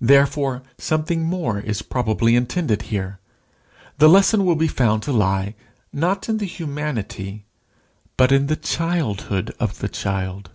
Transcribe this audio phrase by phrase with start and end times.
[0.00, 3.18] Therefore something more is probably intended here.
[3.98, 5.54] The lesson will be found to lie
[5.92, 7.44] not in the humanity,
[8.16, 10.48] but in the childhood of the child.